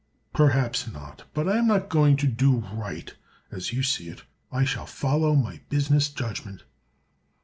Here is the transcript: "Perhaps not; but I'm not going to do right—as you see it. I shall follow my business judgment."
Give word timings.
"Perhaps 0.33 0.91
not; 0.91 1.25
but 1.31 1.47
I'm 1.47 1.67
not 1.67 1.87
going 1.87 2.15
to 2.17 2.25
do 2.27 2.63
right—as 2.73 3.71
you 3.71 3.83
see 3.83 4.07
it. 4.09 4.23
I 4.51 4.63
shall 4.65 4.87
follow 4.87 5.35
my 5.35 5.61
business 5.69 6.09
judgment." 6.09 6.63